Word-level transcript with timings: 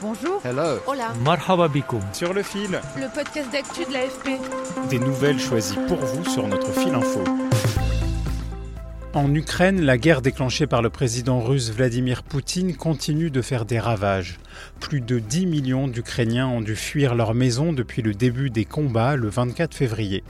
Bonjour. 0.00 0.40
Hello. 0.44 0.78
Hola. 0.86 1.12
Marhaba 1.24 1.68
bikoum. 1.68 2.00
Sur 2.12 2.32
le 2.32 2.42
fil, 2.42 2.80
Le 2.96 3.12
podcast 3.12 3.50
d'actu 3.52 3.84
de 3.84 3.92
l'AFP. 3.92 4.40
des 4.90 4.98
nouvelles 4.98 5.40
choisies 5.40 5.78
pour 5.88 5.98
vous 5.98 6.24
sur 6.24 6.46
notre 6.46 6.72
fil 6.72 6.94
info. 6.94 7.24
En 9.14 9.34
Ukraine, 9.34 9.80
la 9.80 9.98
guerre 9.98 10.20
déclenchée 10.22 10.66
par 10.68 10.82
le 10.82 10.90
président 10.90 11.40
russe 11.40 11.70
Vladimir 11.72 12.22
Poutine 12.22 12.76
continue 12.76 13.30
de 13.30 13.42
faire 13.42 13.64
des 13.64 13.80
ravages. 13.80 14.38
Plus 14.78 15.00
de 15.00 15.18
10 15.18 15.46
millions 15.46 15.88
d'Ukrainiens 15.88 16.46
ont 16.46 16.60
dû 16.60 16.76
fuir 16.76 17.14
leur 17.16 17.34
maison 17.34 17.72
depuis 17.72 18.02
le 18.02 18.12
début 18.14 18.50
des 18.50 18.64
combats 18.66 19.16
le 19.16 19.28
24 19.28 19.74
février. 19.74 20.22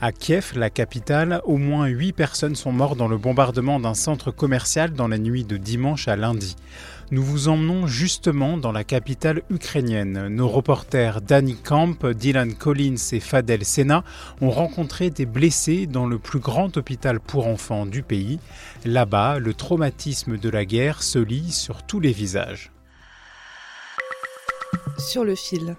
À 0.00 0.10
Kiev, 0.10 0.52
la 0.56 0.70
capitale, 0.70 1.40
au 1.44 1.58
moins 1.58 1.86
8 1.86 2.12
personnes 2.14 2.56
sont 2.56 2.72
mortes 2.72 2.96
dans 2.96 3.06
le 3.08 3.18
bombardement 3.18 3.78
d'un 3.78 3.94
centre 3.94 4.30
commercial 4.32 4.92
dans 4.92 5.08
la 5.08 5.18
nuit 5.18 5.44
de 5.44 5.56
dimanche 5.58 6.08
à 6.08 6.16
lundi. 6.16 6.56
Nous 7.10 7.22
vous 7.22 7.48
emmenons 7.48 7.86
justement 7.86 8.56
dans 8.56 8.72
la 8.72 8.84
capitale 8.84 9.42
ukrainienne. 9.50 10.28
Nos 10.28 10.48
reporters 10.48 11.20
Danny 11.20 11.56
Camp, 11.56 12.06
Dylan 12.06 12.54
Collins 12.54 12.96
et 13.12 13.20
Fadel 13.20 13.64
Sena 13.64 14.04
ont 14.40 14.50
rencontré 14.50 15.10
des 15.10 15.26
blessés 15.26 15.86
dans 15.86 16.06
le 16.06 16.18
plus 16.18 16.38
grand 16.38 16.76
hôpital 16.76 17.20
pour 17.20 17.46
enfants 17.46 17.86
du 17.86 18.02
pays. 18.02 18.38
Là-bas, 18.84 19.38
le 19.38 19.54
traumatisme 19.54 20.38
de 20.38 20.48
la 20.48 20.64
guerre 20.64 21.02
se 21.02 21.18
lit 21.18 21.52
sur 21.52 21.82
tous 21.82 22.00
les 22.00 22.12
visages. 22.12 22.72
Sur 24.98 25.24
le 25.24 25.34
fil. 25.34 25.76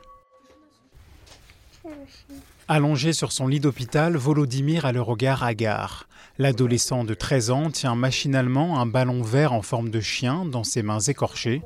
Allongé 2.67 3.13
sur 3.13 3.31
son 3.31 3.47
lit 3.47 3.59
d'hôpital, 3.59 4.15
Volodymyr 4.15 4.85
a 4.85 4.91
le 4.91 5.01
regard 5.01 5.43
hagard. 5.43 6.07
L'adolescent 6.37 7.03
de 7.03 7.13
13 7.13 7.51
ans 7.51 7.69
tient 7.71 7.95
machinalement 7.95 8.79
un 8.79 8.85
ballon 8.85 9.21
vert 9.21 9.53
en 9.53 9.61
forme 9.61 9.89
de 9.89 9.99
chien 9.99 10.45
dans 10.45 10.63
ses 10.63 10.81
mains 10.81 11.01
écorchées. 11.01 11.61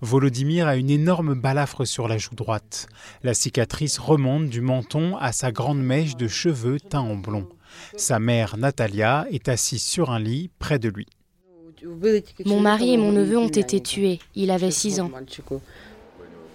Volodymyr 0.00 0.68
a 0.68 0.76
une 0.76 0.90
énorme 0.90 1.34
balafre 1.34 1.86
sur 1.86 2.06
la 2.06 2.18
joue 2.18 2.34
droite. 2.34 2.88
La 3.24 3.34
cicatrice 3.34 3.98
remonte 3.98 4.48
du 4.48 4.60
menton 4.60 5.16
à 5.16 5.32
sa 5.32 5.50
grande 5.50 5.82
mèche 5.82 6.16
de 6.16 6.28
cheveux 6.28 6.78
teints 6.78 7.00
en 7.00 7.16
blond. 7.16 7.48
Sa 7.96 8.18
mère, 8.18 8.56
Natalia, 8.56 9.26
est 9.30 9.48
assise 9.48 9.82
sur 9.82 10.10
un 10.10 10.20
lit 10.20 10.50
près 10.58 10.78
de 10.78 10.88
lui. 10.88 11.06
Mon 12.44 12.60
mari 12.60 12.94
et 12.94 12.96
mon 12.96 13.12
neveu 13.12 13.38
ont 13.38 13.48
été 13.48 13.80
tués. 13.80 14.18
Il 14.34 14.50
avait 14.50 14.70
6 14.70 15.00
ans. 15.00 15.10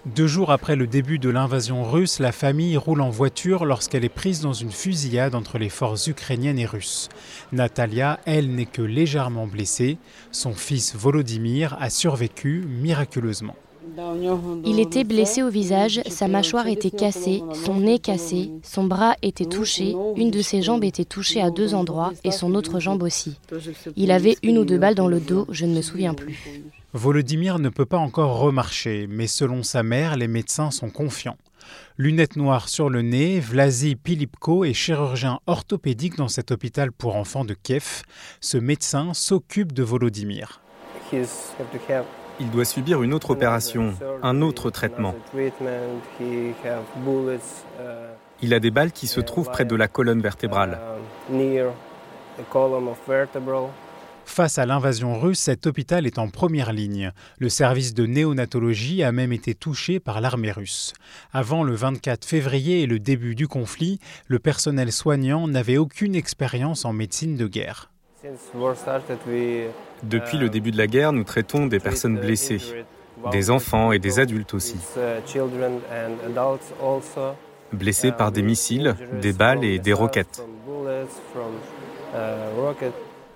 Deux 0.05 0.27
jours 0.27 0.51
après 0.51 0.75
le 0.75 0.85
début 0.85 1.17
de 1.17 1.29
l'invasion 1.29 1.89
russe, 1.89 2.19
la 2.19 2.33
famille 2.33 2.75
roule 2.75 2.99
en 2.99 3.09
voiture 3.09 3.63
lorsqu'elle 3.63 4.03
est 4.03 4.09
prise 4.09 4.41
dans 4.41 4.51
une 4.51 4.71
fusillade 4.71 5.33
entre 5.33 5.57
les 5.57 5.69
forces 5.69 6.07
ukrainiennes 6.07 6.59
et 6.59 6.65
russes. 6.65 7.07
Natalia, 7.53 8.19
elle, 8.25 8.53
n'est 8.53 8.65
que 8.65 8.81
légèrement 8.81 9.47
blessée. 9.47 9.97
Son 10.31 10.53
fils 10.53 10.93
Volodymyr 10.93 11.77
a 11.79 11.89
survécu 11.89 12.65
miraculeusement. 12.67 13.55
Il 14.65 14.79
était 14.79 15.05
blessé 15.05 15.41
au 15.41 15.49
visage, 15.49 16.01
sa 16.07 16.27
mâchoire 16.27 16.67
était 16.67 16.91
cassée, 16.91 17.41
son 17.53 17.75
nez 17.75 17.99
cassé, 17.99 18.51
son 18.63 18.85
bras 18.85 19.15
était 19.21 19.45
touché, 19.45 19.95
une 20.15 20.31
de 20.31 20.41
ses 20.41 20.61
jambes 20.61 20.83
était 20.83 21.05
touchée 21.05 21.41
à 21.41 21.49
deux 21.49 21.73
endroits 21.73 22.11
et 22.23 22.31
son 22.31 22.55
autre 22.55 22.79
jambe 22.79 23.03
aussi. 23.03 23.37
Il 23.95 24.11
avait 24.11 24.37
une 24.43 24.57
ou 24.57 24.65
deux 24.65 24.77
balles 24.77 24.95
dans 24.95 25.07
le 25.07 25.19
dos, 25.19 25.45
je 25.49 25.65
ne 25.65 25.75
me 25.75 25.81
souviens 25.81 26.13
plus. 26.13 26.63
Volodymyr 26.95 27.57
ne 27.57 27.69
peut 27.69 27.87
pas 27.87 27.97
encore 27.97 28.37
remarcher, 28.37 29.07
mais 29.09 29.25
selon 29.25 29.63
sa 29.63 29.81
mère, 29.81 30.15
les 30.15 30.27
médecins 30.27 30.69
sont 30.69 30.91
confiants. 30.91 31.37
Lunettes 31.97 32.35
noires 32.35 32.69
sur 32.69 32.87
le 32.87 33.01
nez, 33.01 33.39
Vlasi 33.39 33.95
Pilipko 33.95 34.63
est 34.63 34.73
chirurgien 34.73 35.39
orthopédique 35.47 36.17
dans 36.17 36.27
cet 36.27 36.51
hôpital 36.51 36.91
pour 36.91 37.15
enfants 37.15 37.45
de 37.45 37.55
Kiev. 37.55 38.03
Ce 38.41 38.59
médecin 38.59 39.15
s'occupe 39.15 39.71
de 39.71 39.81
Volodymyr. 39.81 40.61
Il 42.39 42.49
doit 42.51 42.65
subir 42.65 43.01
une 43.01 43.15
autre 43.15 43.31
opération, 43.31 43.95
un 44.21 44.41
autre 44.41 44.69
traitement. 44.69 45.15
Il 48.41 48.53
a 48.53 48.59
des 48.59 48.71
balles 48.71 48.91
qui 48.91 49.07
se 49.07 49.19
trouvent 49.19 49.49
près 49.49 49.65
de 49.65 49.75
la 49.75 49.87
colonne 49.87 50.21
vertébrale. 50.21 50.79
Face 54.25 54.57
à 54.57 54.65
l'invasion 54.65 55.19
russe, 55.19 55.39
cet 55.39 55.67
hôpital 55.67 56.07
est 56.07 56.17
en 56.17 56.29
première 56.29 56.73
ligne. 56.73 57.11
Le 57.39 57.49
service 57.49 57.93
de 57.93 58.05
néonatologie 58.05 59.03
a 59.03 59.11
même 59.11 59.31
été 59.31 59.53
touché 59.53 59.99
par 59.99 60.21
l'armée 60.21 60.51
russe. 60.51 60.93
Avant 61.33 61.63
le 61.63 61.75
24 61.75 62.25
février 62.25 62.81
et 62.81 62.87
le 62.87 62.99
début 62.99 63.35
du 63.35 63.47
conflit, 63.47 63.99
le 64.27 64.39
personnel 64.39 64.91
soignant 64.91 65.47
n'avait 65.47 65.77
aucune 65.77 66.15
expérience 66.15 66.85
en 66.85 66.93
médecine 66.93 67.35
de 67.37 67.47
guerre. 67.47 67.91
Depuis 70.03 70.37
le 70.37 70.49
début 70.49 70.71
de 70.71 70.77
la 70.77 70.87
guerre, 70.87 71.11
nous 71.11 71.23
traitons 71.23 71.67
des 71.67 71.79
personnes 71.79 72.17
blessées, 72.17 72.61
des 73.31 73.49
enfants 73.49 73.91
et 73.91 73.99
des 73.99 74.19
adultes 74.19 74.53
aussi, 74.53 74.77
blessés 77.73 78.11
par 78.11 78.31
des 78.31 78.41
missiles, 78.41 78.95
des 79.21 79.33
balles 79.33 79.63
et 79.63 79.79
des 79.79 79.93
roquettes. 79.93 80.43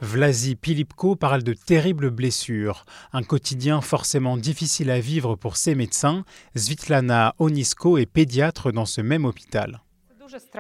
Vlasi 0.02 0.56
Pilipko 0.56 1.16
parle 1.16 1.42
de 1.42 1.54
terribles 1.54 2.12
blessures, 2.12 2.86
un 3.14 3.24
quotidien 3.24 3.82
forcément 3.82 4.38
difficile 4.38 4.92
à 4.92 5.00
vivre 5.00 5.36
pour 5.36 5.58
ses 5.58 5.74
médecins. 5.74 6.24
Svitlana 6.56 7.34
Onisko 7.40 7.98
est 7.98 8.06
pédiatre 8.06 8.72
dans 8.72 8.86
ce 8.86 9.02
même 9.02 9.26
hôpital. 9.26 9.82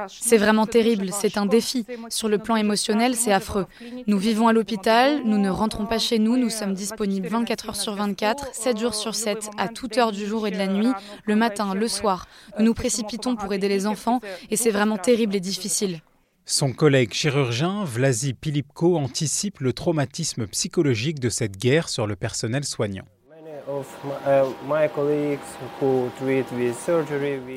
C'est 0.08 0.38
vraiment 0.38 0.66
terrible, 0.66 1.10
c'est 1.12 1.38
un 1.38 1.46
défi. 1.46 1.86
Sur 2.10 2.30
le 2.30 2.38
plan 2.38 2.56
émotionnel, 2.56 3.16
c'est 3.16 3.34
affreux. 3.34 3.66
Nous 4.08 4.18
vivons 4.18 4.48
à 4.48 4.54
l'hôpital, 4.54 5.22
nous 5.26 5.38
ne 5.38 5.50
rentrons 5.50 5.86
pas 5.86 6.00
chez 6.00 6.20
nous, 6.20 6.38
nous 6.38 6.50
sommes 6.50 6.74
disponibles 6.74 7.28
24 7.28 7.70
heures 7.70 7.76
sur 7.76 7.96
24, 7.96 8.56
7 8.56 8.80
jours 8.80 8.96
sur 8.96 9.14
7, 9.14 9.50
à 9.58 9.68
toute 9.68 9.98
heure 9.98 10.12
du 10.12 10.26
jour 10.26 10.48
et 10.48 10.52
de 10.52 10.58
la 10.58 10.68
nuit, 10.68 10.92
le 11.26 11.36
matin, 11.36 11.76
le 11.76 11.88
soir. 11.88 12.28
Nous 12.60 12.66
nous 12.66 12.74
précipitons 12.74 13.36
pour 13.36 13.54
aider 13.54 13.70
les 13.70 13.88
enfants 13.88 14.20
et 14.50 14.56
c'est 14.56 14.72
vraiment 14.72 14.98
terrible 14.98 15.36
et 15.36 15.42
difficile. 15.42 16.02
Son 16.50 16.72
collègue 16.72 17.12
chirurgien, 17.12 17.84
Vlasi 17.84 18.34
Pilipko, 18.34 18.96
anticipe 18.96 19.60
le 19.60 19.74
traumatisme 19.74 20.48
psychologique 20.48 21.20
de 21.20 21.28
cette 21.28 21.58
guerre 21.58 21.90
sur 21.90 22.08
le 22.08 22.16
personnel 22.16 22.64
soignant. 22.64 23.04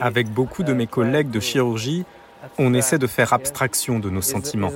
Avec 0.00 0.28
beaucoup 0.28 0.64
de 0.64 0.72
mes 0.72 0.88
collègues 0.88 1.30
de 1.30 1.38
chirurgie, 1.38 2.04
on 2.58 2.74
essaie 2.74 2.98
de 2.98 3.06
faire 3.06 3.32
abstraction 3.32 4.00
de 4.00 4.10
nos 4.10 4.22
sentiments. 4.22 4.72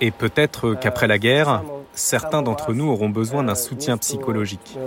Et 0.00 0.10
peut-être 0.10 0.74
qu'après 0.74 1.06
la 1.06 1.18
guerre, 1.18 1.62
certains 1.92 2.40
d'entre 2.40 2.72
nous 2.72 2.88
auront 2.88 3.10
besoin 3.10 3.44
d'un 3.44 3.54
soutien 3.54 3.98
psychologique. 3.98 4.78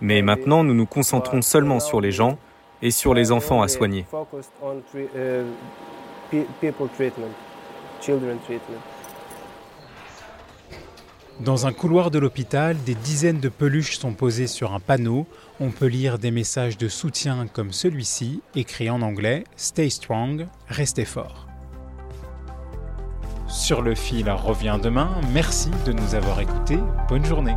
Mais 0.00 0.22
maintenant, 0.22 0.64
nous 0.64 0.74
nous 0.74 0.86
concentrons 0.86 1.42
seulement 1.42 1.80
sur 1.80 2.00
les 2.00 2.12
gens 2.12 2.38
et 2.82 2.90
sur 2.90 3.14
les 3.14 3.32
enfants 3.32 3.62
à 3.62 3.68
soigner. 3.68 4.06
Dans 11.40 11.66
un 11.66 11.72
couloir 11.72 12.10
de 12.10 12.18
l'hôpital, 12.18 12.76
des 12.84 12.96
dizaines 12.96 13.38
de 13.38 13.48
peluches 13.48 13.98
sont 13.98 14.12
posées 14.12 14.48
sur 14.48 14.74
un 14.74 14.80
panneau. 14.80 15.26
On 15.60 15.70
peut 15.70 15.86
lire 15.86 16.18
des 16.18 16.32
messages 16.32 16.76
de 16.76 16.88
soutien 16.88 17.46
comme 17.46 17.72
celui-ci, 17.72 18.42
écrit 18.56 18.90
en 18.90 19.02
anglais 19.02 19.44
Stay 19.56 19.88
strong, 19.88 20.48
restez 20.68 21.04
fort. 21.04 21.46
Sur 23.46 23.82
le 23.82 23.94
fil 23.94 24.28
revient 24.28 24.78
demain. 24.82 25.20
Merci 25.32 25.70
de 25.86 25.92
nous 25.92 26.14
avoir 26.14 26.40
écoutés. 26.40 26.78
Bonne 27.08 27.24
journée. 27.24 27.56